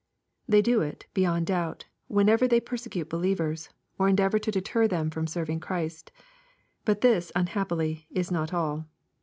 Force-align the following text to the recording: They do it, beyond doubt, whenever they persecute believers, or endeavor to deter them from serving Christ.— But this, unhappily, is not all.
They 0.47 0.63
do 0.63 0.81
it, 0.81 1.05
beyond 1.13 1.45
doubt, 1.45 1.85
whenever 2.07 2.47
they 2.47 2.59
persecute 2.59 3.07
believers, 3.07 3.69
or 3.99 4.09
endeavor 4.09 4.39
to 4.39 4.49
deter 4.49 4.87
them 4.87 5.11
from 5.11 5.27
serving 5.27 5.59
Christ.— 5.59 6.11
But 6.85 7.01
this, 7.01 7.31
unhappily, 7.35 8.07
is 8.09 8.31
not 8.31 8.51
all. 8.51 8.87